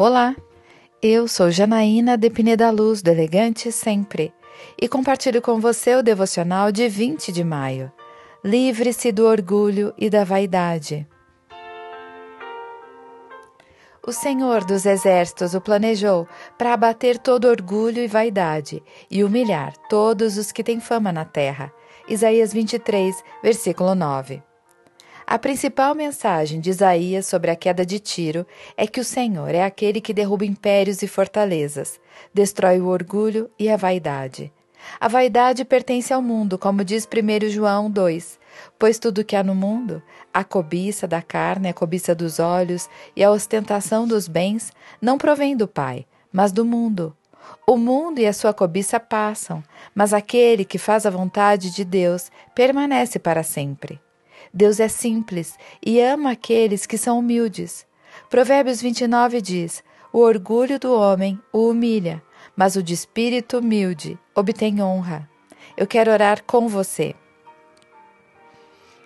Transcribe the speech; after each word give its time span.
Olá, 0.00 0.36
eu 1.02 1.26
sou 1.26 1.50
Janaína 1.50 2.16
de 2.16 2.30
Pineda 2.30 2.70
Luz, 2.70 3.02
do 3.02 3.10
Elegante 3.10 3.72
Sempre, 3.72 4.32
e 4.80 4.86
compartilho 4.86 5.42
com 5.42 5.58
você 5.58 5.96
o 5.96 6.04
devocional 6.04 6.70
de 6.70 6.88
20 6.88 7.32
de 7.32 7.42
maio. 7.42 7.90
Livre-se 8.44 9.10
do 9.10 9.26
orgulho 9.26 9.92
e 9.98 10.08
da 10.08 10.22
vaidade. 10.22 11.04
O 14.06 14.12
Senhor 14.12 14.64
dos 14.64 14.86
Exércitos 14.86 15.52
o 15.54 15.60
planejou 15.60 16.28
para 16.56 16.74
abater 16.74 17.18
todo 17.18 17.48
orgulho 17.48 17.98
e 18.00 18.06
vaidade 18.06 18.80
e 19.10 19.24
humilhar 19.24 19.76
todos 19.88 20.38
os 20.38 20.52
que 20.52 20.62
têm 20.62 20.78
fama 20.78 21.10
na 21.10 21.24
terra. 21.24 21.72
Isaías 22.08 22.52
23, 22.52 23.16
versículo 23.42 23.96
9. 23.96 24.44
A 25.30 25.38
principal 25.38 25.94
mensagem 25.94 26.58
de 26.58 26.70
Isaías 26.70 27.26
sobre 27.26 27.50
a 27.50 27.54
queda 27.54 27.84
de 27.84 27.98
Tiro 27.98 28.46
é 28.74 28.86
que 28.86 28.98
o 28.98 29.04
Senhor 29.04 29.54
é 29.54 29.62
aquele 29.62 30.00
que 30.00 30.14
derruba 30.14 30.46
impérios 30.46 31.02
e 31.02 31.06
fortalezas, 31.06 32.00
destrói 32.32 32.80
o 32.80 32.86
orgulho 32.86 33.50
e 33.58 33.68
a 33.68 33.76
vaidade. 33.76 34.50
A 34.98 35.06
vaidade 35.06 35.66
pertence 35.66 36.14
ao 36.14 36.22
mundo, 36.22 36.56
como 36.56 36.82
diz 36.82 37.06
1 37.06 37.50
João 37.50 37.90
2, 37.90 38.40
pois 38.78 38.98
tudo 38.98 39.22
que 39.22 39.36
há 39.36 39.44
no 39.44 39.54
mundo, 39.54 40.02
a 40.32 40.42
cobiça 40.42 41.06
da 41.06 41.20
carne, 41.20 41.68
a 41.68 41.74
cobiça 41.74 42.14
dos 42.14 42.38
olhos 42.38 42.88
e 43.14 43.22
a 43.22 43.30
ostentação 43.30 44.08
dos 44.08 44.26
bens, 44.26 44.72
não 44.98 45.18
provém 45.18 45.54
do 45.54 45.68
Pai, 45.68 46.06
mas 46.32 46.52
do 46.52 46.64
mundo. 46.64 47.14
O 47.66 47.76
mundo 47.76 48.18
e 48.18 48.26
a 48.26 48.32
sua 48.32 48.54
cobiça 48.54 48.98
passam, 48.98 49.62
mas 49.94 50.14
aquele 50.14 50.64
que 50.64 50.78
faz 50.78 51.04
a 51.04 51.10
vontade 51.10 51.70
de 51.70 51.84
Deus 51.84 52.30
permanece 52.54 53.18
para 53.18 53.42
sempre. 53.42 54.00
Deus 54.52 54.80
é 54.80 54.88
simples 54.88 55.56
e 55.84 56.00
ama 56.00 56.32
aqueles 56.32 56.86
que 56.86 56.98
são 56.98 57.18
humildes. 57.18 57.86
Provérbios 58.30 58.80
29 58.80 59.40
diz: 59.40 59.82
O 60.12 60.18
orgulho 60.18 60.78
do 60.78 60.92
homem 60.92 61.38
o 61.52 61.68
humilha, 61.68 62.22
mas 62.56 62.76
o 62.76 62.82
de 62.82 62.94
espírito 62.94 63.58
humilde 63.58 64.18
obtém 64.34 64.82
honra. 64.82 65.28
Eu 65.76 65.86
quero 65.86 66.10
orar 66.10 66.42
com 66.44 66.68
você. 66.68 67.14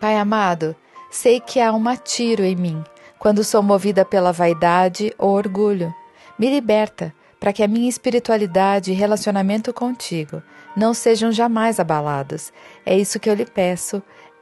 Pai 0.00 0.16
amado, 0.16 0.74
sei 1.10 1.40
que 1.40 1.60
há 1.60 1.72
um 1.72 1.82
tiro 1.96 2.42
em 2.42 2.56
mim 2.56 2.84
quando 3.18 3.42
sou 3.42 3.62
movida 3.62 4.04
pela 4.04 4.32
vaidade 4.32 5.14
ou 5.16 5.30
orgulho. 5.30 5.94
Me 6.38 6.50
liberta 6.50 7.14
para 7.40 7.52
que 7.52 7.62
a 7.62 7.68
minha 7.68 7.88
espiritualidade 7.88 8.90
e 8.90 8.94
relacionamento 8.94 9.72
contigo 9.72 10.42
não 10.76 10.92
sejam 10.92 11.30
jamais 11.30 11.78
abalados. 11.78 12.52
É 12.84 12.96
isso 12.96 13.20
que 13.20 13.28
eu 13.28 13.34
lhe 13.34 13.44
peço, 13.44 14.02